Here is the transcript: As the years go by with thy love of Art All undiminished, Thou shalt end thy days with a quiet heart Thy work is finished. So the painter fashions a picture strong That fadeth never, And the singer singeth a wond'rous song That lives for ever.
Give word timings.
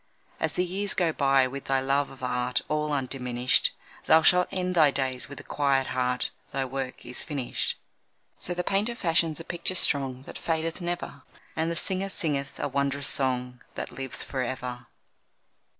As 0.39 0.53
the 0.53 0.65
years 0.65 0.95
go 0.95 1.13
by 1.13 1.45
with 1.45 1.65
thy 1.65 1.79
love 1.79 2.09
of 2.09 2.23
Art 2.23 2.63
All 2.69 2.91
undiminished, 2.91 3.71
Thou 4.07 4.23
shalt 4.23 4.47
end 4.51 4.73
thy 4.73 4.89
days 4.89 5.29
with 5.29 5.39
a 5.39 5.43
quiet 5.43 5.85
heart 5.93 6.31
Thy 6.49 6.65
work 6.65 7.05
is 7.05 7.21
finished. 7.21 7.77
So 8.35 8.55
the 8.55 8.63
painter 8.63 8.95
fashions 8.95 9.39
a 9.39 9.43
picture 9.43 9.75
strong 9.75 10.23
That 10.23 10.39
fadeth 10.39 10.81
never, 10.81 11.21
And 11.55 11.69
the 11.69 11.75
singer 11.75 12.09
singeth 12.09 12.59
a 12.59 12.67
wond'rous 12.67 13.05
song 13.07 13.61
That 13.75 13.91
lives 13.91 14.23
for 14.23 14.41
ever. 14.41 14.87